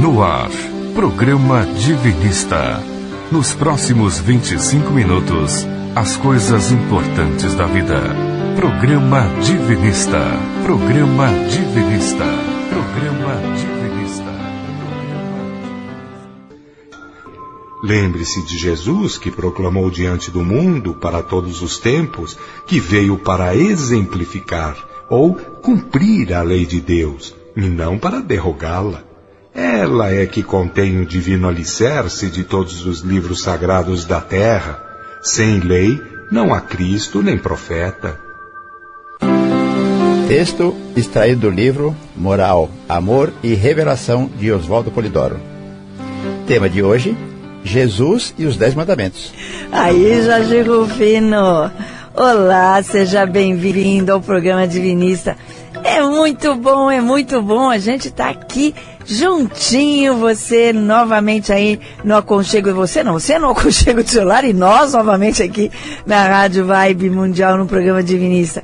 [0.00, 0.48] No ar,
[0.94, 2.82] programa Divinista.
[3.30, 8.00] Nos próximos 25 minutos, as coisas importantes da vida.
[8.56, 10.22] Programa Divinista.
[10.64, 12.24] Programa Divinista.
[12.70, 14.30] Programa Divinista.
[17.82, 23.54] Lembre-se de Jesus que proclamou diante do mundo para todos os tempos que veio para
[23.54, 24.78] exemplificar
[25.10, 29.09] ou cumprir a lei de Deus e não para derrogá-la.
[29.54, 34.80] Ela é que contém o divino alicerce de todos os livros sagrados da terra.
[35.22, 38.18] Sem lei, não há Cristo nem profeta.
[40.28, 45.40] Texto extraído do livro Moral, Amor e Revelação de Oswaldo Polidoro.
[46.46, 47.16] Tema de hoje:
[47.64, 49.34] Jesus e os Dez Mandamentos.
[49.72, 51.70] Aí, Jorge Rufino.
[52.14, 55.36] Olá, seja bem-vindo ao programa Divinista.
[55.82, 57.70] É muito bom, é muito bom.
[57.70, 58.74] A gente está aqui
[59.06, 62.72] juntinho, você novamente aí no aconchego.
[62.74, 65.70] Você não, você é no aconchego do celular e nós novamente aqui
[66.06, 68.62] na Rádio Vibe Mundial no programa Divinista.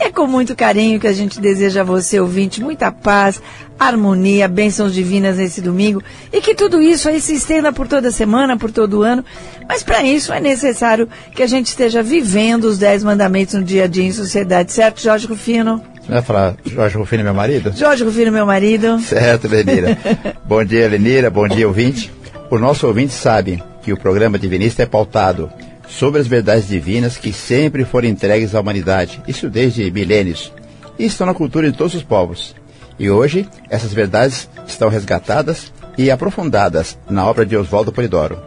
[0.00, 3.42] É com muito carinho que a gente deseja a você, ouvinte, muita paz,
[3.76, 6.00] harmonia, bênçãos divinas nesse domingo
[6.32, 9.24] e que tudo isso aí se estenda por toda semana, por todo ano.
[9.68, 13.84] Mas para isso é necessário que a gente esteja vivendo os dez mandamentos no dia
[13.84, 15.82] a dia em sociedade, certo, Jorge Rufino?
[16.08, 17.72] Vai falar Jorge Rufino, meu marido?
[17.76, 18.98] Jorge Rufino, meu marido.
[19.00, 19.96] Certo, Lenira.
[20.44, 21.28] bom dia, Lenira.
[21.30, 22.10] Bom dia, ouvinte.
[22.50, 25.50] O nosso ouvinte sabe que o programa Divinista é pautado
[25.86, 30.52] sobre as verdades divinas que sempre foram entregues à humanidade, isso desde milênios,
[30.98, 32.54] e estão na cultura de todos os povos.
[32.98, 38.38] E hoje, essas verdades estão resgatadas e aprofundadas na obra de Oswaldo Polidoro,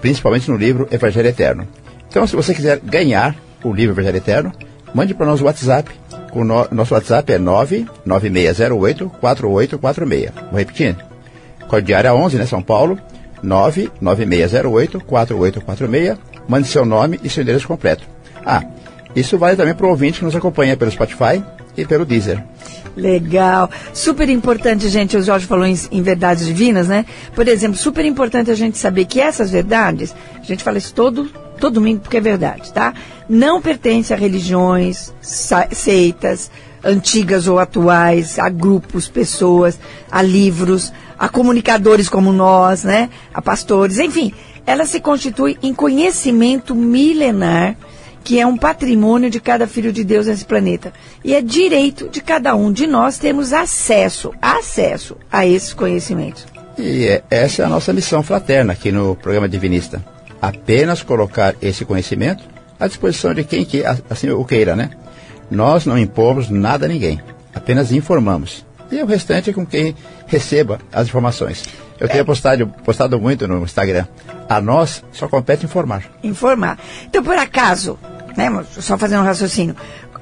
[0.00, 1.66] principalmente no livro Evangelho Eterno.
[2.08, 4.52] Então, se você quiser ganhar o livro Evangelho Eterno,
[4.92, 5.90] mande para o nosso WhatsApp.
[6.34, 10.32] O no, nosso WhatsApp é 99608-4846.
[10.50, 10.96] Vou repetir.
[11.68, 12.98] Código de área 11, né, São Paulo,
[13.42, 16.18] 99608-4846
[16.48, 18.04] mande seu nome e seu endereço completo.
[18.44, 18.62] Ah,
[19.14, 21.42] isso vale também para o ouvinte que nos acompanha pelo Spotify
[21.76, 22.42] e pelo Deezer.
[22.96, 23.70] Legal.
[23.92, 27.04] Super importante, gente, o Jorge falou em, em, verdades divinas, né?
[27.34, 31.28] Por exemplo, super importante a gente saber que essas verdades, a gente fala isso todo,
[31.64, 32.94] todo domingo porque é verdade, tá?
[33.28, 36.50] Não pertence a religiões, seitas,
[36.82, 39.78] antigas ou atuais, a grupos, pessoas,
[40.10, 43.08] a livros, a comunicadores como nós, né?
[43.32, 44.32] A pastores, enfim
[44.66, 47.76] ela se constitui em conhecimento milenar,
[48.22, 50.92] que é um patrimônio de cada filho de Deus nesse planeta.
[51.22, 56.46] E é direito de cada um de nós termos acesso, acesso a esses conhecimentos.
[56.78, 60.02] E é, essa é a nossa missão fraterna aqui no programa Divinista.
[60.44, 62.44] Apenas colocar esse conhecimento
[62.78, 64.90] à disposição de quem que, assim o queira, né?
[65.50, 67.18] Nós não impomos nada a ninguém,
[67.54, 68.62] apenas informamos.
[68.92, 69.96] E o restante é com quem
[70.26, 71.64] receba as informações.
[71.98, 74.06] Eu tenho postado, postado muito no Instagram.
[74.46, 76.04] A nós só compete informar.
[76.22, 76.78] Informar.
[77.06, 77.98] Então, por acaso,
[78.36, 79.74] né, só fazendo um raciocínio,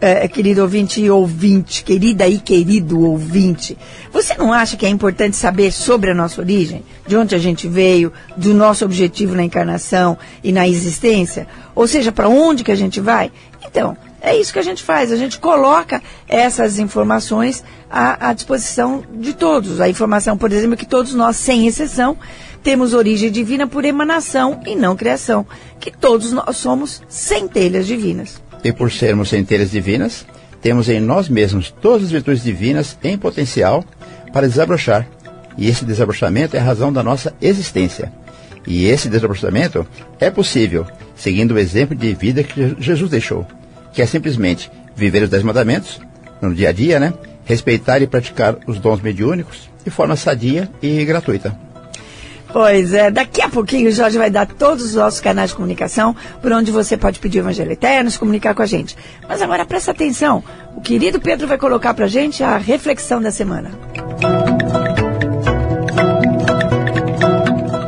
[0.03, 3.79] é, querido ouvinte e ouvinte, querida e querido ouvinte,
[4.13, 6.83] você não acha que é importante saber sobre a nossa origem?
[7.07, 11.47] De onde a gente veio, do nosso objetivo na encarnação e na existência?
[11.73, 13.31] Ou seja, para onde que a gente vai?
[13.65, 19.05] Então, é isso que a gente faz, a gente coloca essas informações à, à, disposição
[19.15, 19.81] de todos.
[19.81, 22.17] A informação, por exemplo, que todos nós, sem exceção,
[22.61, 25.47] temos origem divina por emanação e não criação,
[25.79, 28.43] que todos nós somos centelhas divinas.
[28.65, 30.27] E por sermos centelhas divinas,
[30.61, 33.85] temos em nós mesmos todas as virtudes divinas em potencial
[34.33, 35.07] para desabrochar.
[35.59, 38.13] E esse desabrochamento é a razão da nossa existência.
[38.67, 39.87] E esse desabrochamento
[40.21, 40.87] é possível
[41.17, 43.47] seguindo o exemplo de vida que Jesus deixou
[43.93, 46.01] que é simplesmente viver os dez mandamentos
[46.41, 47.13] no dia a dia, né?
[47.45, 51.57] Respeitar e praticar os dons mediúnicos de forma sadia e gratuita.
[52.53, 56.15] Pois é, daqui a pouquinho o Jorge vai dar todos os nossos canais de comunicação
[56.43, 58.97] por onde você pode pedir o Evangelho Eterno, se comunicar com a gente.
[59.27, 60.45] Mas agora presta atenção,
[60.77, 63.71] o querido Pedro vai colocar para a gente a reflexão da semana.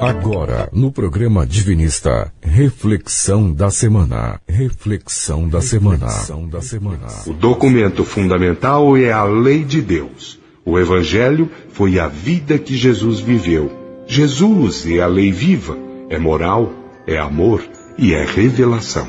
[0.00, 4.40] Agora, no programa Divinista, reflexão da semana.
[4.48, 6.06] Reflexão da semana.
[6.50, 7.06] da semana.
[7.26, 10.40] O documento fundamental é a lei de Deus.
[10.64, 13.83] O Evangelho foi a vida que Jesus viveu.
[14.06, 15.78] Jesus é a lei viva,
[16.10, 16.70] é moral,
[17.06, 17.64] é amor
[17.96, 19.08] e é revelação.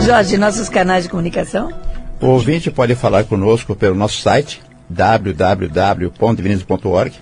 [0.00, 1.72] Jorge, nossos canais de comunicação?
[2.20, 7.12] O ouvinte pode falar conosco pelo nosso site www.divinismo.org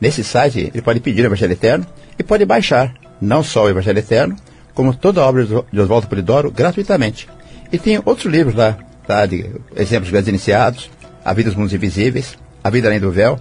[0.00, 1.86] Nesse site, ele pode pedir o Evangelho Eterno
[2.18, 4.34] e pode baixar não só o Evangelho Eterno,
[4.74, 7.28] como toda a obra de Oswaldo Polidoro gratuitamente.
[7.70, 8.76] E tem outros livros lá,
[9.06, 10.90] tá, de exemplos grandes iniciados,
[11.24, 13.38] A Vida dos Mundos Invisíveis, A Vida Além do Véu,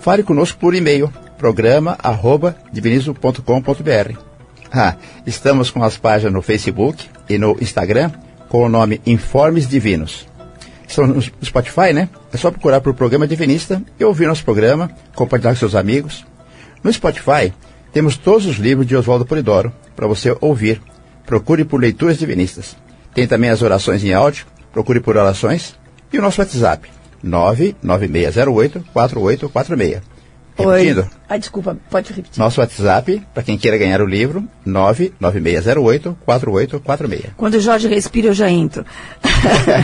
[0.00, 4.18] Fale conosco por e-mail, programa@divinismo.com.br.
[4.70, 4.96] Ah,
[5.26, 8.12] estamos com as páginas no Facebook e no Instagram
[8.48, 10.28] com o nome Informes Divinos.
[10.86, 12.10] Estão no Spotify, né?
[12.32, 16.26] É só procurar por Programa Divinista e ouvir nosso programa, compartilhar com seus amigos.
[16.84, 17.54] No Spotify,
[17.92, 20.80] temos todos os livros de Oswaldo Polidoro para você ouvir.
[21.24, 22.76] Procure por Leituras Divinistas.
[23.14, 25.74] Tem também as orações em áudio, procure por orações.
[26.12, 26.88] E o nosso WhatsApp,
[27.22, 30.19] 99608 4846.
[30.60, 31.00] Repetindo.
[31.00, 31.06] Oi.
[31.28, 32.38] Ah, desculpa, pode repetir.
[32.38, 37.30] Nosso WhatsApp, para quem queira ganhar o livro, 99608-4846.
[37.36, 38.84] Quando o Jorge respira, eu já entro.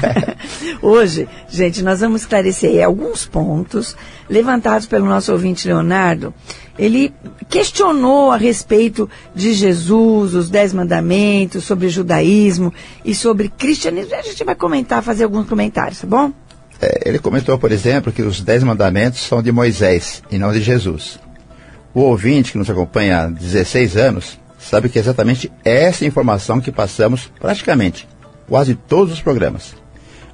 [0.82, 3.96] Hoje, gente, nós vamos esclarecer alguns pontos
[4.28, 6.34] levantados pelo nosso ouvinte Leonardo.
[6.78, 7.14] Ele
[7.49, 12.73] questionou a respeito de Jesus, os Dez Mandamentos, sobre judaísmo
[13.05, 14.14] e sobre cristianismo.
[14.14, 16.32] A gente vai comentar, fazer alguns comentários, tá bom?
[16.81, 20.61] É, ele comentou, por exemplo, que os Dez Mandamentos são de Moisés e não de
[20.61, 21.19] Jesus.
[21.94, 26.73] O ouvinte que nos acompanha há 16 anos sabe que é exatamente essa informação que
[26.73, 28.06] passamos praticamente
[28.49, 29.75] quase todos os programas.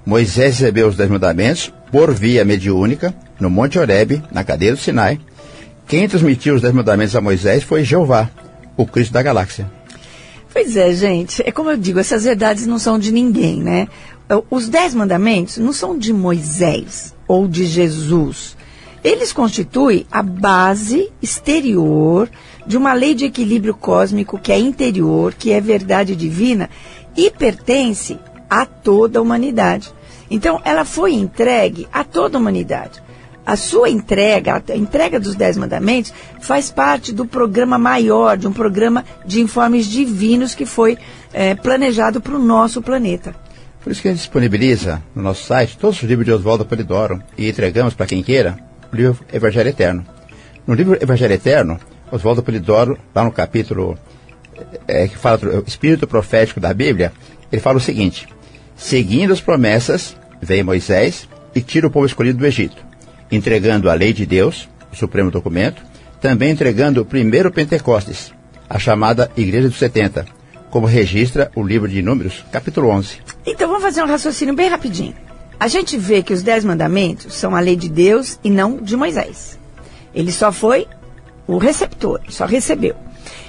[0.04, 5.20] Moisés recebeu os Dez Mandamentos por via mediúnica no Monte Horebe, na cadeia do Sinai.
[5.86, 8.28] Quem transmitiu os Dez Mandamentos a Moisés foi Jeová,
[8.76, 9.70] o Cristo da galáxia.
[10.52, 11.42] Pois é, gente.
[11.46, 13.88] É como eu digo, essas verdades não são de ninguém, né?
[14.50, 18.56] Os Dez Mandamentos não são de Moisés ou de Jesus.
[19.04, 22.30] Eles constituem a base exterior
[22.66, 26.70] de uma lei de equilíbrio cósmico que é interior, que é verdade divina
[27.16, 29.92] e pertence a toda a humanidade.
[30.30, 33.02] Então, ela foi entregue a toda a humanidade.
[33.44, 38.52] A sua entrega, a entrega dos Dez Mandamentos, faz parte do programa maior, de um
[38.52, 40.96] programa de informes divinos que foi
[41.32, 43.34] é, planejado para o nosso planeta.
[43.82, 47.20] Por isso que a gente disponibiliza no nosso site todos os livros de Oswaldo Polidoro
[47.36, 48.56] e entregamos para quem queira
[48.92, 50.06] o livro Evangelho Eterno.
[50.66, 51.80] No livro Evangelho Eterno,
[52.10, 53.98] Oswaldo Polidoro, lá no capítulo
[54.86, 57.12] é, que fala do espírito profético da Bíblia,
[57.50, 58.28] ele fala o seguinte:
[58.76, 62.84] Seguindo as promessas, vem Moisés e tira o povo escolhido do Egito,
[63.30, 65.82] entregando a lei de Deus, o supremo documento,
[66.20, 68.32] também entregando o primeiro Pentecostes,
[68.70, 70.24] a chamada Igreja dos 70,
[70.72, 73.18] como registra o livro de Números, capítulo 11.
[73.46, 75.14] Então vamos fazer um raciocínio bem rapidinho.
[75.60, 78.96] A gente vê que os dez mandamentos são a lei de Deus e não de
[78.96, 79.58] Moisés.
[80.14, 80.88] Ele só foi
[81.46, 82.96] o receptor, só recebeu.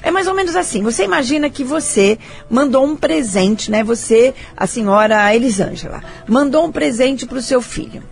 [0.02, 0.84] É mais ou menos assim.
[0.84, 3.86] Você imagina que você mandou um presente, né?
[3.86, 8.04] Você, a senhora Elisângela, mandou um presente para o seu filho.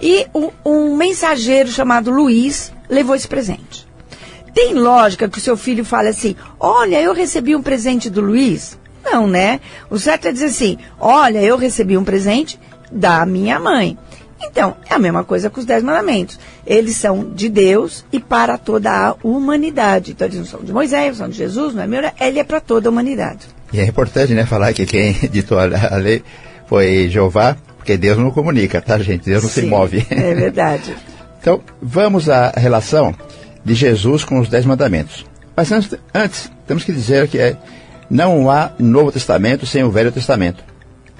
[0.00, 3.87] E o, um mensageiro chamado Luiz levou esse presente.
[4.54, 8.78] Tem lógica que o seu filho fale assim: olha, eu recebi um presente do Luiz?
[9.04, 9.60] Não, né?
[9.90, 12.58] O certo é dizer assim: olha, eu recebi um presente
[12.90, 13.96] da minha mãe.
[14.40, 16.38] Então, é a mesma coisa com os Dez Mandamentos.
[16.66, 20.12] Eles são de Deus e para toda a humanidade.
[20.12, 22.60] Então, eles não são de Moisés, são de Jesus, não é meu, ele é para
[22.60, 23.46] toda a humanidade.
[23.72, 26.22] E é importante, né, falar que quem ditou a lei
[26.66, 29.24] foi Jeová, porque Deus não comunica, tá, gente?
[29.24, 30.06] Deus não Sim, se move.
[30.08, 30.94] É verdade.
[31.40, 33.14] então, vamos à relação
[33.68, 35.24] de Jesus com os Dez Mandamentos.
[35.54, 37.56] Mas antes, antes temos que dizer que é,
[38.10, 40.64] não há Novo Testamento sem o Velho Testamento.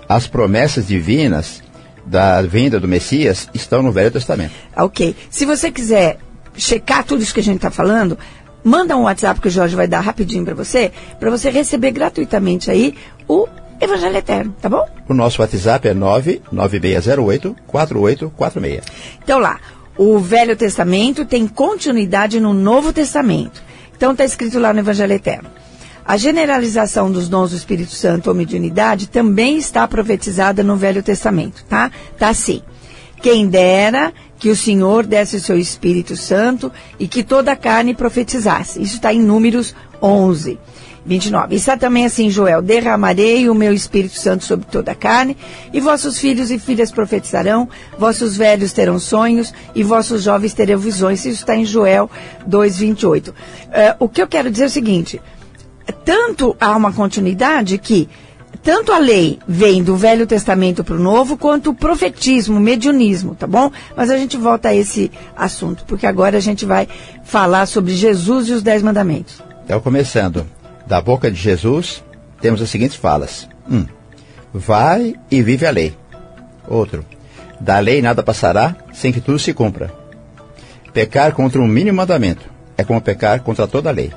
[0.08, 1.62] As promessas divinas
[2.06, 4.52] da vinda do Messias estão no Velho Testamento.
[4.76, 5.14] Ok.
[5.28, 6.18] Se você quiser
[6.56, 8.18] checar tudo isso que a gente está falando,
[8.64, 12.70] manda um WhatsApp que o Jorge vai dar rapidinho para você, para você receber gratuitamente
[12.70, 12.94] aí
[13.28, 13.46] o
[13.80, 14.84] Evangelho Eterno, tá bom?
[15.08, 18.84] O nosso WhatsApp é 99608 4846.
[19.22, 19.60] Então lá,
[19.98, 23.62] o Velho Testamento tem continuidade no Novo Testamento.
[23.96, 25.50] Então está escrito lá no Evangelho Eterno.
[26.04, 31.64] A generalização dos dons do Espírito Santo ou mediunidade também está profetizada no Velho Testamento,
[31.68, 31.90] tá?
[32.16, 32.62] Tá assim.
[33.20, 37.92] Quem dera que o Senhor desse o seu Espírito Santo e que toda a carne
[37.92, 38.80] profetizasse.
[38.80, 40.58] Isso está em Números 11.
[41.08, 41.56] 29.
[41.56, 45.36] Está também assim, Joel: Derramarei o meu Espírito Santo sobre toda a carne,
[45.72, 51.24] e vossos filhos e filhas profetizarão, vossos velhos terão sonhos, e vossos jovens terão visões.
[51.24, 52.10] Isso está em Joel
[52.48, 53.28] 2,28.
[53.28, 53.34] Uh,
[53.98, 55.20] o que eu quero dizer é o seguinte:
[56.04, 58.08] tanto há uma continuidade que
[58.62, 63.34] tanto a lei vem do Velho Testamento para o Novo, quanto o profetismo, o mediunismo,
[63.34, 63.70] tá bom?
[63.96, 66.86] Mas a gente volta a esse assunto, porque agora a gente vai
[67.24, 69.40] falar sobre Jesus e os Dez Mandamentos.
[69.64, 70.46] Então, começando.
[70.88, 72.02] Da boca de Jesus,
[72.40, 73.48] temos as seguintes falas.
[73.70, 73.86] Um,
[74.52, 75.94] vai e vive a lei.
[76.66, 77.04] Outro,
[77.60, 79.92] da lei nada passará sem que tudo se cumpra.
[80.92, 84.12] Pecar contra um mínimo mandamento é como pecar contra toda a lei.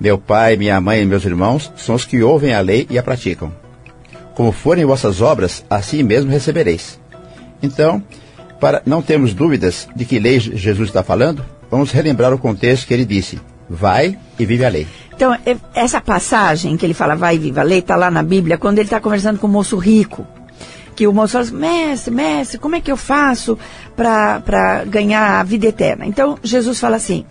[0.00, 3.02] Meu pai, minha mãe e meus irmãos são os que ouvem a lei e a
[3.02, 3.52] praticam.
[4.34, 6.98] Como forem vossas obras, assim mesmo recebereis.
[7.60, 8.02] Então,
[8.60, 12.92] Para não termos dúvidas de que lei Jesus está falando, vamos relembrar o contexto que
[12.92, 14.86] ele disse: Vai e vive a lei.
[15.20, 18.78] Então, é- essa passagem que ele fala vai viva lei, está lá na Bíblia, quando
[18.78, 20.26] ele está conversando com o moço rico.
[20.96, 23.58] Que o moço fala assim, mestre, mestre, como é que eu faço
[23.94, 26.06] para ganhar a vida eterna?
[26.06, 27.26] Então, Jesus fala assim,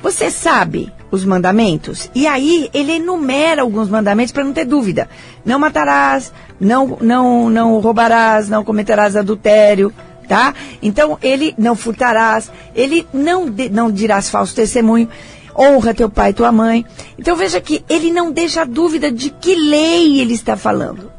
[0.00, 2.08] você sabe os mandamentos?
[2.14, 5.08] E aí, ele enumera alguns mandamentos para não ter dúvida.
[5.44, 9.92] Não matarás, não, não, não roubarás, não cometerás adultério,
[10.28, 10.54] tá?
[10.80, 15.08] Então, ele não furtarás, ele não, de- não dirás falso testemunho,
[15.56, 16.84] honra teu pai e tua mãe.
[17.18, 21.12] Então, veja que ele não deixa dúvida de que lei ele está falando.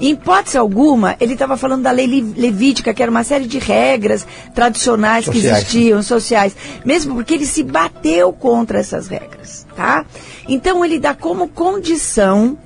[0.00, 2.06] Em hipótese alguma, ele estava falando da lei
[2.36, 5.56] levítica, que era uma série de regras tradicionais que Sociais.
[5.58, 10.04] existiam, sociais, mesmo porque ele se bateu contra essas regras, tá?
[10.48, 12.56] Então ele dá como condição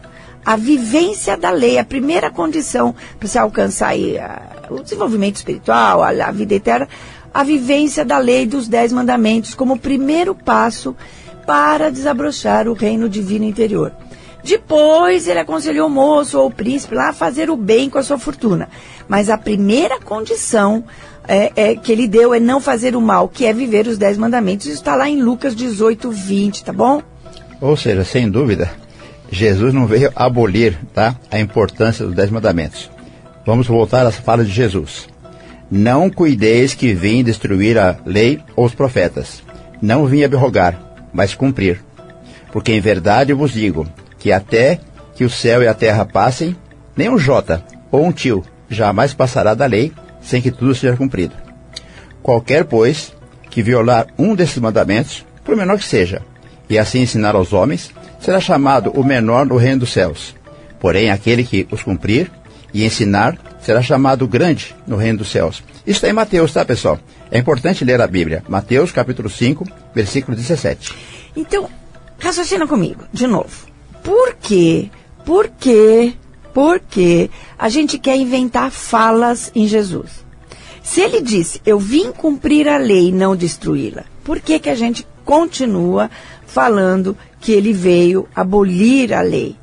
[0.45, 6.03] a vivência da lei, a primeira condição para se alcançar aí, a- o desenvolvimento espiritual,
[6.03, 6.87] a, a vida eterna,
[7.33, 10.97] a vivência da lei dos dez mandamentos como primeiro passo
[11.47, 13.93] para desabrochar o reino divino interior.
[14.45, 18.03] Depois ele aconselhou o moço ou o príncipe lá a fazer o bem com a
[18.03, 18.69] sua fortuna.
[19.09, 20.85] Mas a primeira condição
[21.29, 24.19] é, é, que ele deu é não fazer o mal, que é viver os dez
[24.19, 24.67] mandamentos.
[24.67, 27.03] Isso está lá em Lucas 18, 20, tá bom?
[27.61, 28.69] Ou seja, sem dúvida,
[29.31, 32.91] Jesus não veio abolir tá, a importância dos Dez Mandamentos.
[33.47, 35.09] Vamos voltar às falas de Jesus.
[35.75, 39.43] Não cuideis que vim destruir a lei ou os profetas.
[39.81, 40.79] Não vim abrogar,
[41.15, 41.83] mas cumprir.
[42.53, 43.89] Porque em verdade vos digo
[44.19, 44.79] que até
[45.15, 46.55] que o céu e a terra passem,
[46.95, 51.35] nem um jota ou um tio jamais passará da lei sem que tudo seja cumprido.
[52.23, 53.15] Qualquer, pois,
[53.49, 56.21] que violar um desses mandamentos, por menor que seja,
[56.69, 60.35] e assim ensinar aos homens, será chamado o menor no reino dos céus.
[60.79, 62.31] Porém, aquele que os cumprir
[62.75, 65.63] e ensinar, será chamado grande no reino dos céus.
[65.87, 66.99] Isso está em Mateus, tá, pessoal?
[67.31, 68.43] É importante ler a Bíblia.
[68.49, 70.93] Mateus, capítulo 5, versículo 17.
[71.37, 71.69] Então,
[72.19, 73.67] raciocina comigo, de novo.
[74.03, 74.91] Por quê?
[75.25, 76.13] Por quê?
[76.53, 80.23] Por quê a gente quer inventar falas em Jesus?
[80.83, 84.75] Se ele disse, eu vim cumprir a lei e não destruí-la, por que, que a
[84.75, 86.11] gente continua
[86.47, 89.57] falando que ele veio abolir a lei?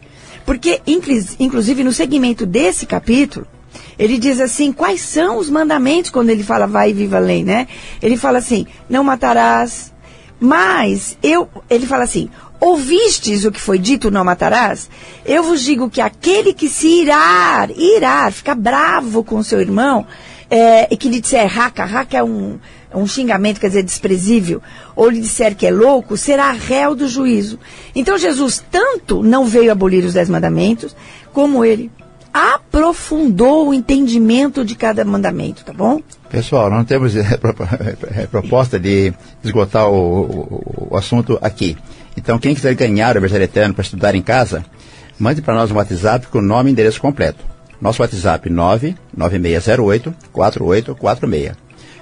[0.46, 3.46] Porque, inclus- inclusive, no segmento desse capítulo,
[4.00, 7.44] ele diz assim, quais são os mandamentos quando ele fala vai e viva a lei,
[7.44, 7.68] né?
[8.02, 9.92] Ele fala assim, não matarás,
[10.40, 12.30] mas eu, ele fala assim,
[12.62, 14.90] ouvistes o que foi dito, não matarás?
[15.26, 20.08] Eu vos digo que aquele que se irar, irar, ficar bravo com seu irmão,
[20.50, 22.58] é, e que lhe disser raca, raca é um,
[22.90, 24.62] é um xingamento, quer dizer, desprezível,
[24.96, 27.60] ou lhe disser que é louco, será réu do juízo.
[27.94, 30.96] Então Jesus tanto não veio abolir os dez mandamentos,
[31.34, 31.92] como ele
[32.34, 36.02] aprofundou o entendimento de cada mandamento, tá bom?
[36.30, 37.22] Pessoal, não temos eh,
[38.16, 41.76] eh, proposta de esgotar o, o- o assunto aqui.
[42.18, 44.64] Então, quem quiser ganhar o Evangelho Eterno para estudar em casa,
[45.20, 47.44] mande para nós um WhatsApp com nome e endereço completo.
[47.82, 48.50] Nosso WhatsApp
[50.34, 51.56] 99608-4846.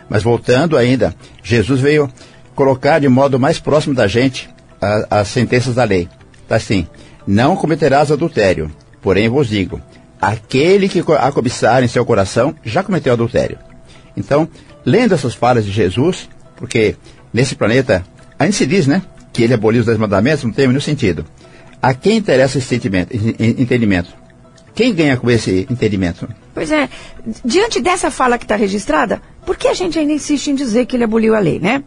[0.10, 2.10] Mas voltando ainda, Jesus veio
[2.55, 4.50] colocar de modo mais próximo da gente
[4.81, 6.07] a- as sentenças da lei.
[6.43, 6.88] Está assim,
[7.25, 9.81] não cometerás adultério, porém vos digo,
[10.21, 13.57] aquele que a cobiçar em seu coração já cometeu adultério.
[14.15, 14.47] Então,
[14.86, 16.95] lendo essas falas de Jesus, porque
[17.33, 18.03] nesse planeta,
[18.38, 21.25] a gente se diz, né, que ele aboliu os dez mandamentos, não tem menor sentido.
[21.81, 24.13] A quem interessa esse entendimento?
[24.74, 26.27] Quem ganha com esse entendimento?
[26.53, 26.89] Pois é,
[27.45, 30.95] diante dessa fala que está registrada, por que a gente ainda insiste em dizer que
[30.95, 31.83] ele aboliu a lei, né?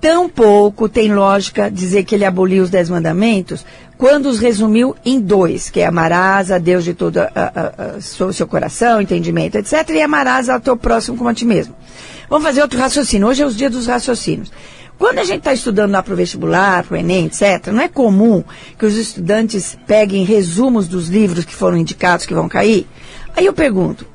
[0.00, 3.64] Tampouco tem lógica dizer que ele aboliu os dez mandamentos
[3.98, 7.30] quando os resumiu em dois, que é amarás a Deus de todo a-
[8.00, 11.74] seu, coração, entendimento, etc., e amarás ao teu próximo como a ti mesmo.
[12.28, 13.26] Vamos fazer outro raciocínio.
[13.28, 14.52] Hoje é os dias dos raciocínios.
[14.98, 17.88] Quando a gente está estudando lá para o vestibular, para o Enem, etc., não é
[17.88, 18.42] comum
[18.78, 22.86] que os estudantes peguem resumos dos livros que foram indicados que vão cair?
[23.36, 24.06] Aí eu pergunto,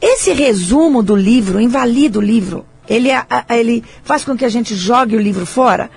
[0.00, 2.64] esse resumo do livro invalida o livro?
[2.88, 5.90] Ele, a- ele faz com que a gente jogue o livro fora?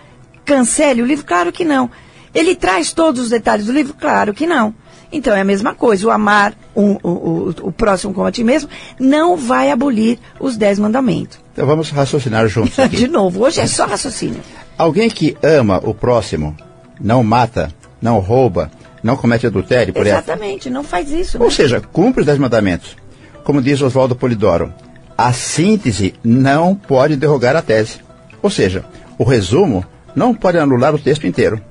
[0.45, 1.25] Cancele o livro?
[1.25, 1.89] Claro que não.
[2.33, 3.93] Ele traz todos os detalhes do livro?
[3.93, 4.73] Claro que não.
[5.11, 6.07] Então é a mesma coisa.
[6.07, 8.69] O amar um- o, o- o próximo como a ti mesmo
[8.99, 11.37] não vai abolir os dez mandamentos.
[11.51, 12.95] Então vamos raciocinar juntos aqui.
[12.95, 14.39] De novo, hoje é só raciocínio.
[14.77, 16.55] Alguém que ama o próximo,
[16.99, 17.69] não mata,
[18.01, 18.71] não rouba,
[19.03, 20.23] não comete adultério, por exemplo.
[20.23, 21.37] Exatamente, não faz isso.
[21.37, 21.43] Né?
[21.43, 22.95] Ou seja, cumpre os dez mandamentos.
[23.43, 24.73] Como diz Oswaldo Polidoro,
[25.17, 27.97] a síntese não pode derrogar a tese.
[28.41, 28.85] Ou seja,
[29.17, 29.83] o resumo
[30.15, 31.61] não pode anular o texto inteiro.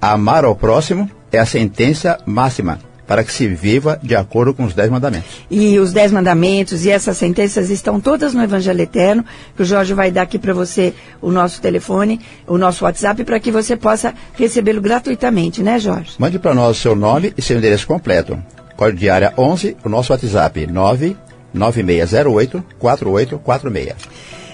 [0.00, 4.74] Amar ao próximo é a sentença máxima, para que se viva de acordo com os
[4.74, 5.28] dez mandamentos.
[5.50, 9.24] E os dez mandamentos e essas sentenças estão todas no Evangelho Eterno,
[9.56, 13.40] que o Jorge vai dar aqui para você o nosso telefone, o nosso WhatsApp, para
[13.40, 16.12] que você possa recebê-lo gratuitamente, né, Jorge?
[16.18, 18.38] Mande para nós o seu nome e seu endereço completo.
[18.76, 23.96] Código de área 11, o nosso WhatsApp 99608 4846.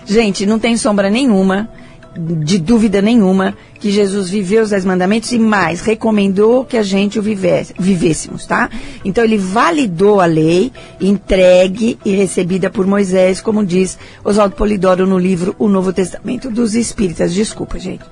[0.07, 1.69] Gente, não tem sombra nenhuma
[2.17, 7.19] de dúvida nenhuma que Jesus viveu os dez mandamentos e mais, recomendou que a gente
[7.19, 8.71] o vivesse, vivêssemos, tá?
[9.05, 15.19] Então ele validou a lei, entregue e recebida por Moisés, como diz Oswaldo Polidoro no
[15.19, 17.35] livro O Novo Testamento dos Espíritas.
[17.35, 18.05] Desculpa, gente.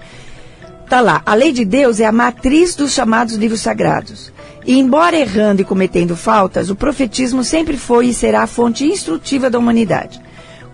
[0.88, 4.32] Tá lá, a lei de Deus é a matriz dos chamados livros sagrados.
[4.66, 9.48] E embora errando e cometendo faltas, o profetismo sempre foi e será a fonte instrutiva
[9.48, 10.20] da humanidade.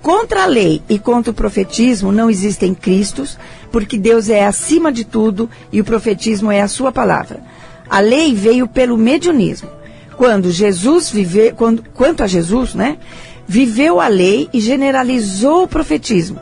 [0.03, 3.39] Contra a lei e contra o profetismo não existem cristos,
[3.71, 7.41] porque Deus é acima de tudo e o profetismo é a sua palavra.
[7.89, 9.69] A lei veio pelo mediunismo.
[10.17, 12.99] Quando Jesus viveu, quando, quanto a Jesus, né,
[13.47, 16.39] viveu a lei e generalizou o profetismo.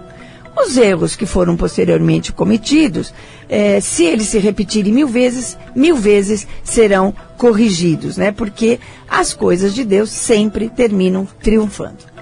[0.56, 3.12] Os erros que foram posteriormente cometidos,
[3.48, 8.32] eh, se eles se repetirem mil vezes, mil vezes serão corrigidos, né?
[8.32, 12.15] Porque as coisas de Deus sempre terminam triunfando.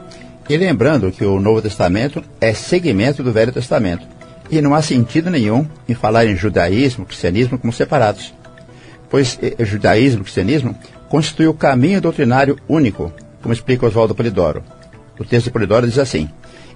[0.49, 4.07] E lembrando que o Novo Testamento é segmento do Velho Testamento.
[4.51, 8.35] E não há sentido nenhum em falar em judaísmo e cristianismo como separados.
[9.09, 14.63] Pois o eh, judaísmo e cristianismo constituem o caminho doutrinário único, como explica Oswaldo Polidoro.
[15.19, 16.29] O texto de Polidoro diz assim: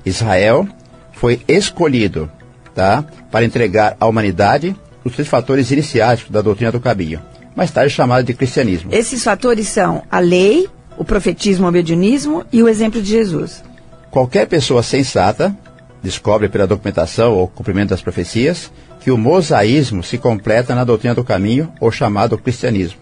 [0.05, 0.67] Israel
[1.13, 2.31] foi escolhido
[2.75, 7.21] tá, para entregar à humanidade os três fatores iniciáticos da doutrina do caminho,
[7.57, 8.91] mais tarde chamado de cristianismo.
[8.93, 13.63] Esses fatores são a lei, o profetismo, o mediunismo e o exemplo de Jesus.
[14.11, 15.57] Qualquer pessoa sensata
[16.03, 21.25] descobre pela documentação ou cumprimento das profecias que o mosaísmo se completa na doutrina do
[21.25, 22.99] caminho, ou chamado cristianismo,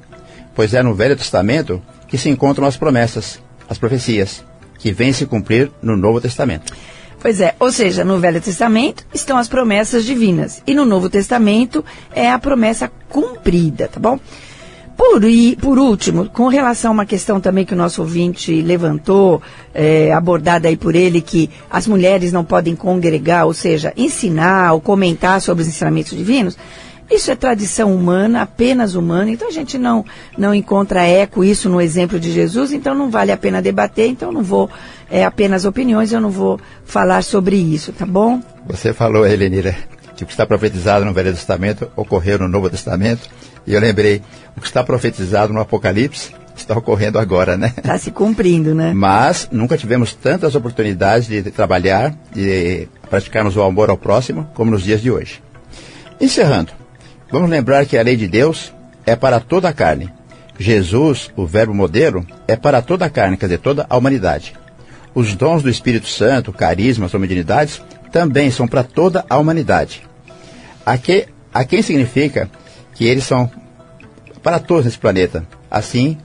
[0.55, 4.45] pois é no Velho Testamento que se encontram as promessas, as profecias,
[4.79, 6.73] que vêm se cumprir no Novo Testamento.
[7.19, 11.85] Pois é, ou seja, no Velho Testamento estão as promessas divinas e no Novo Testamento
[12.15, 14.21] é a promessa cumprida, tá bom?
[14.97, 19.43] Por, e, por último, com relação a uma questão também que o nosso ouvinte levantou,
[19.75, 24.80] é, abordada aí por ele, que as mulheres não podem congregar, ou seja, ensinar ou
[24.80, 26.56] comentar sobre os ensinamentos divinos,
[27.11, 30.04] isso é tradição humana, apenas humana, então a gente não,
[30.37, 34.32] não encontra eco isso no exemplo de Jesus, então não vale a pena debater, então
[34.32, 34.69] não vou,
[35.09, 38.41] é apenas opiniões, eu não vou falar sobre isso, tá bom?
[38.67, 39.76] Você falou, Helenira,
[40.17, 43.28] que o que está profetizado no Velho Testamento ocorreu no Novo Testamento.
[43.67, 44.23] E eu lembrei,
[44.57, 47.73] o que está profetizado no Apocalipse está ocorrendo agora, né?
[47.76, 48.93] Está se cumprindo, né?
[48.95, 54.83] Mas nunca tivemos tantas oportunidades de trabalhar, de praticarmos o amor ao próximo, como nos
[54.83, 55.43] dias de hoje.
[56.21, 56.73] Encerrando,
[57.31, 58.73] vamos lembrar que a lei de Deus
[59.05, 60.11] é para toda a carne.
[60.59, 64.55] Jesus, o verbo modelo, é para toda a carne, quer dizer, toda a humanidade.
[65.15, 70.02] Os dons do Espírito Santo, carismas ou mediunidades também são para toda a humanidade.
[70.85, 72.50] A, que, a quem significa
[72.97, 73.50] que eles são
[74.43, 75.47] para todos nesse planeta.
[75.71, 76.19] Assim,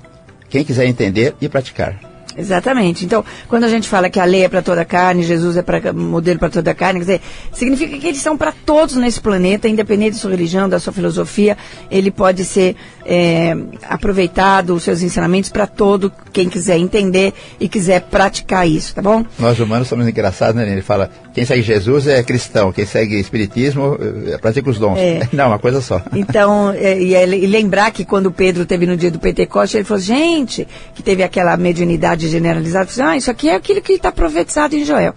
[0.50, 2.11] quem quiser entender e praticar.
[2.42, 3.06] Exatamente.
[3.06, 5.62] Então, quando a gente fala que a lei é para toda a carne, Jesus é
[5.62, 7.22] para modelo para toda a carne, quer dizer,
[7.54, 11.58] significa que eles são para todos nesse planeta, independente da sua religião, da sua filosofia,
[11.90, 12.76] ele pode ser
[13.06, 13.56] é,
[13.88, 19.26] aproveitado, os seus ensinamentos para todo quem quiser entender e quiser praticar isso, tá bom?
[19.38, 20.70] Nós humanos somos engraçados, né?
[20.72, 24.98] Ele fala, quem segue Jesus é cristão, quem segue espiritismo é, pratica os dons.
[24.98, 25.28] É.
[25.34, 26.02] Não, uma coisa só.
[26.14, 30.02] Então, é, e, e lembrar que quando Pedro teve no dia do Pentecoste, ele falou,
[30.02, 34.86] gente, que teve aquela mediunidade assim, ah, isso aqui é aquilo que está profetizado em
[34.86, 35.14] Joel.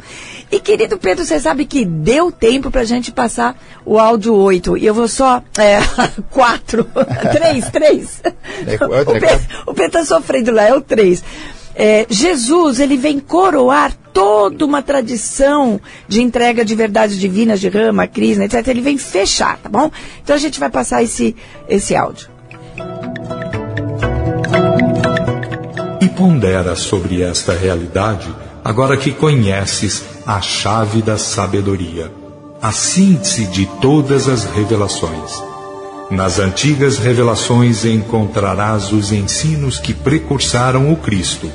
[0.51, 4.79] E querido Pedro, você sabe que deu tempo para a gente passar o áudio 8,
[4.79, 5.79] e eu vou só é,
[6.31, 6.87] 4,
[7.33, 8.23] 3, 3.
[9.07, 11.23] o, Pedro, o Pedro está sofrendo lá, é o 3.
[11.77, 18.07] É, Jesus, ele vem coroar toda uma tradição de entrega de verdades divinas, de Rama,
[18.07, 18.67] Krishna, etc.
[18.69, 19.91] Ele vem fechar, tá bom?
[20.23, 21.35] Então a gente vai passar esse,
[21.69, 22.34] esse áudio.
[26.05, 28.29] E pondera sobre esta realidade,
[28.63, 32.13] agora que conheces a chave da sabedoria,
[32.61, 35.43] a síntese de todas as revelações.
[36.11, 41.51] Nas antigas revelações encontrarás os ensinos que precursaram o Cristo.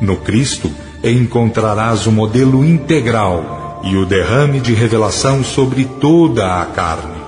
[0.00, 0.70] No Cristo
[1.02, 7.18] encontrarás o modelo integral e o derrame de revelação sobre toda a carne.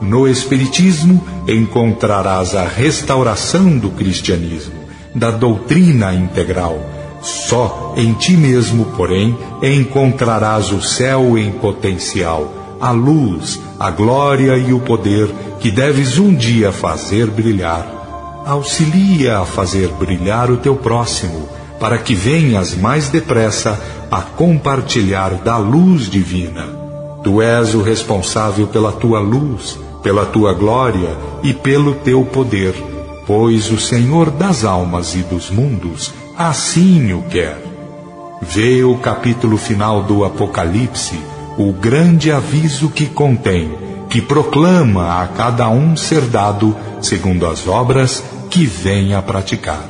[0.00, 4.81] No Espiritismo encontrarás a restauração do cristianismo
[5.14, 6.78] da doutrina integral.
[7.20, 14.72] Só em ti mesmo, porém, encontrarás o céu em potencial, a luz, a glória e
[14.72, 17.86] o poder que deves um dia fazer brilhar.
[18.44, 21.48] auxilia a fazer brilhar o teu próximo,
[21.78, 26.66] para que venhas mais depressa a compartilhar da luz divina.
[27.22, 32.74] Tu és o responsável pela tua luz, pela tua glória e pelo teu poder,
[33.34, 37.56] pois o Senhor das almas e dos mundos assim o quer.
[38.42, 41.18] Vê o capítulo final do Apocalipse,
[41.56, 43.72] o grande aviso que contém,
[44.10, 49.88] que proclama a cada um ser dado segundo as obras que vem a praticar.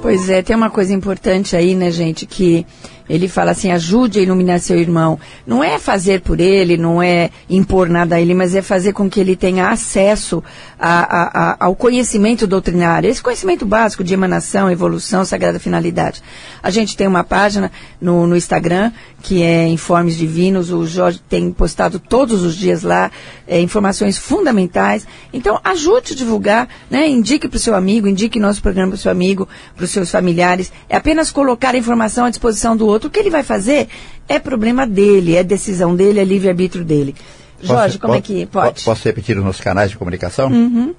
[0.00, 2.64] Pois é, tem uma coisa importante aí, né, gente, que
[3.10, 5.18] ele fala assim: ajude a iluminar seu irmão.
[5.44, 9.10] Não é fazer por ele, não é impor nada a ele, mas é fazer com
[9.10, 10.42] que ele tenha acesso
[10.78, 13.10] a, a, a, ao conhecimento doutrinário.
[13.10, 16.22] Esse conhecimento básico de emanação, evolução, sagrada finalidade.
[16.62, 18.92] A gente tem uma página no, no Instagram
[19.22, 20.70] que é Informes Divinos.
[20.70, 23.10] O Jorge tem postado todos os dias lá
[23.46, 25.06] é, informações fundamentais.
[25.32, 27.08] Então, ajude a divulgar, né?
[27.08, 30.10] indique para o seu amigo, indique nosso programa para o seu amigo, para os seus
[30.10, 30.72] familiares.
[30.88, 33.08] É apenas colocar a informação à disposição do outro outro.
[33.08, 33.88] O que ele vai fazer
[34.28, 37.16] é problema dele, é decisão dele, é livre-arbítrio dele.
[37.62, 38.84] Jorge, posso, como é que pode?
[38.84, 40.48] Posso repetir os nossos canais de comunicação?
[40.50, 40.94] Uhum.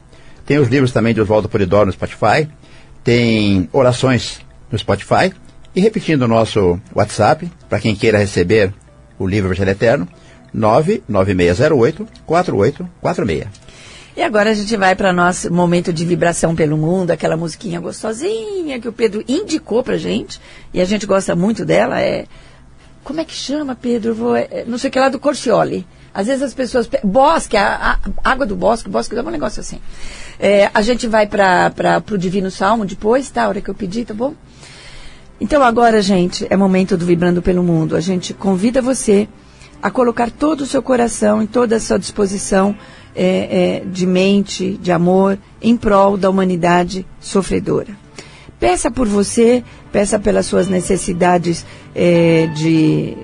[0.46, 2.48] Tem os livros também de Oswaldo Polidoro no Spotify.
[3.02, 4.40] Tem orações
[4.70, 5.32] no Spotify.
[5.74, 8.72] E repetindo o nosso WhatsApp, para quem queira receber
[9.18, 10.08] o livro Evangelho Eterno,
[10.52, 13.63] 99608 4846.
[14.16, 18.78] E agora a gente vai para nosso momento de vibração pelo mundo, aquela musiquinha gostosinha
[18.78, 20.40] que o Pedro indicou pra gente,
[20.72, 22.26] e a gente gosta muito dela, é
[23.04, 24.14] como é que chama, Pedro?
[24.14, 25.86] Vou, é, não sei o que lá do Corcioli.
[26.12, 26.88] Às vezes as pessoas.
[27.02, 29.78] Bosque, a, a água do bosque, bosque dá um negócio assim.
[30.38, 33.44] É, a gente vai para o Divino Salmo depois, tá?
[33.44, 34.34] A hora que eu pedi, tá bom?
[35.40, 37.94] Então agora, gente, é momento do Vibrando pelo Mundo.
[37.94, 39.28] A gente convida você
[39.82, 42.74] a colocar todo o seu coração e toda a sua disposição
[43.14, 47.96] é, é, de mente, de amor, em prol da humanidade sofredora.
[48.58, 53.16] Peça por você, peça pelas suas necessidades é, de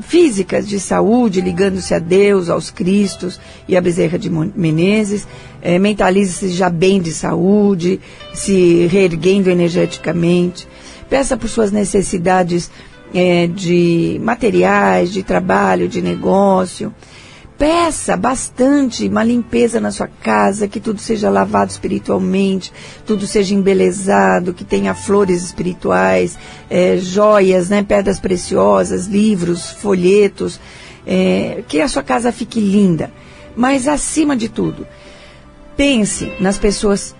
[0.00, 5.26] físicas de saúde, ligando-se a Deus, aos Cristos e a Bezerra de Menezes.
[5.62, 8.00] É, Mentalize-se já bem de saúde,
[8.34, 10.68] se reerguendo energeticamente.
[11.08, 12.70] Peça por suas necessidades
[13.14, 16.92] é, de materiais, de trabalho, de negócio.
[17.58, 22.70] Peça bastante uma limpeza na sua casa, que tudo seja lavado espiritualmente,
[23.06, 26.38] tudo seja embelezado, que tenha flores espirituais,
[26.68, 30.60] é, joias, né, pedras preciosas, livros, folhetos,
[31.06, 33.10] é, que a sua casa fique linda.
[33.56, 34.86] Mas acima de tudo,
[35.78, 37.14] pense nas pessoas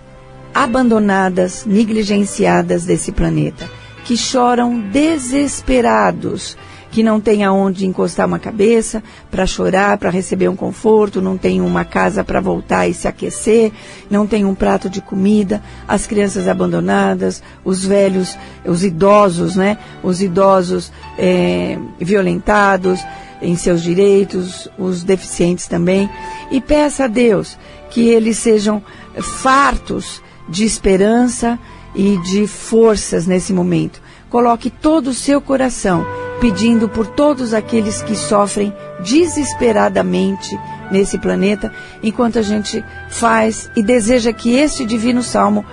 [0.53, 3.67] abandonadas, negligenciadas desse planeta,
[4.05, 6.55] que choram desesperados
[6.91, 11.61] que não tem aonde encostar uma cabeça para chorar, para receber um conforto, não tem
[11.61, 13.71] uma casa para voltar e se aquecer,
[14.09, 19.77] não tem um prato de comida, as crianças abandonadas, os velhos, os idosos, né?
[20.01, 22.99] Os idosos é, violentados
[23.41, 26.09] em seus direitos, os deficientes também.
[26.49, 27.57] E peça a Deus
[27.89, 28.81] que eles sejam
[29.21, 31.59] fartos de esperança
[31.93, 34.01] e de forças nesse momento.
[34.29, 36.05] Coloque todo o seu coração
[36.39, 40.57] pedindo por todos aqueles que sofrem desesperadamente
[40.91, 41.71] nesse planeta,
[42.01, 45.65] enquanto a gente faz e deseja que este divino salmo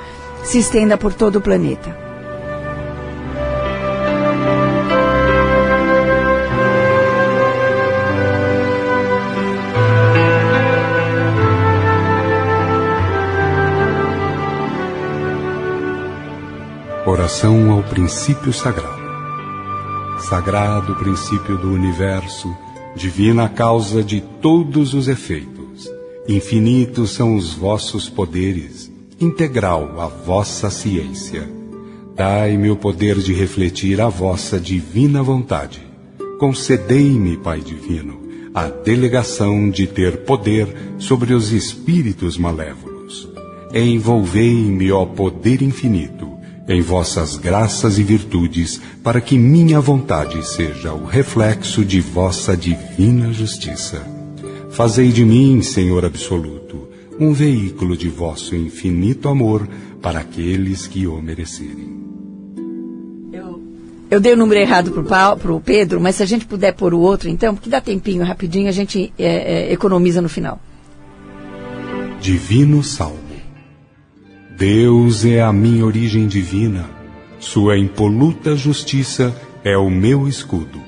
[0.43, 2.05] se estenda por todo o planeta.
[17.07, 19.04] Oração ao princípio sagrado
[20.29, 22.55] sagrado princípio do universo,
[22.97, 25.91] divina causa de todos os efeitos.
[26.27, 31.47] Infinitos são os vossos poderes, integral a vossa ciência.
[32.17, 35.83] Dai-me o poder de refletir a vossa divina vontade.
[36.39, 38.21] Concedei-me, Pai Divino,
[38.55, 43.29] a delegação de ter poder sobre os espíritos malévolos.
[43.75, 46.34] Envolvei-me, ó poder infinito,
[46.69, 53.33] em vossas graças e virtudes, para que minha vontade seja o reflexo de vossa divina
[53.33, 54.03] justiça.
[54.71, 56.89] Fazei de mim, Senhor absoluto,
[57.21, 59.69] um veículo de vosso infinito amor
[60.01, 61.95] para aqueles que o merecerem.
[63.33, 63.63] Eu,
[64.11, 66.99] eu dei o número errado para o Pedro, mas se a gente puder pôr o
[66.99, 70.61] outro, então, porque dá tempinho, rapidinho, a gente é, é, economiza no final.
[72.21, 73.24] Divino Salmo.
[74.57, 76.89] Deus é a minha origem divina,
[77.41, 80.81] Sua impoluta justiça é o meu escudo.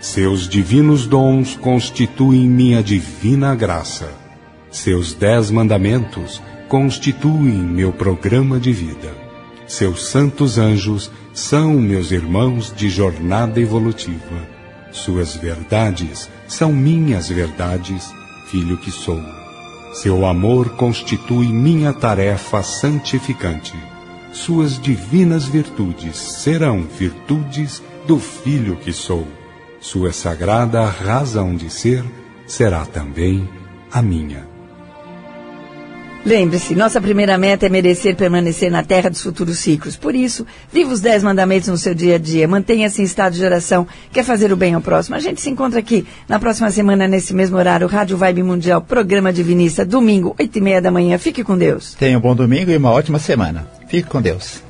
[0.00, 4.10] Seus divinos dons constituem minha divina graça.
[4.70, 9.12] Seus dez mandamentos constituem meu programa de vida.
[9.66, 14.48] Seus santos anjos são meus irmãos de jornada evolutiva.
[14.92, 18.10] Suas verdades são minhas verdades,
[18.50, 19.39] filho que sou.
[19.92, 23.74] Seu amor constitui minha tarefa santificante.
[24.32, 29.26] Suas divinas virtudes serão virtudes do filho que sou.
[29.80, 32.04] Sua sagrada razão de ser
[32.46, 33.48] será também
[33.90, 34.49] a minha.
[36.24, 39.96] Lembre-se, nossa primeira meta é merecer permanecer na terra dos futuros ciclos.
[39.96, 42.46] Por isso, viva os dez mandamentos no seu dia a dia.
[42.46, 43.86] Mantenha-se em estado de oração.
[44.12, 45.16] Quer fazer o bem ao próximo?
[45.16, 49.32] A gente se encontra aqui na próxima semana, nesse mesmo horário, Rádio Vibe Mundial, programa
[49.32, 51.16] Divinista, domingo, oito e meia da manhã.
[51.18, 51.94] Fique com Deus.
[51.94, 53.66] Tenha um bom domingo e uma ótima semana.
[53.88, 54.69] Fique com Deus.